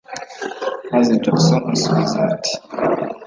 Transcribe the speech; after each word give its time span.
maze 0.91 1.13
Jackson 1.23 1.61
asubiza 1.73 2.15
ati 2.33 2.53